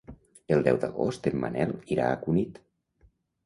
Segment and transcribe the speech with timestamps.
[0.55, 2.61] El deu d'agost en Manel irà a Cunit.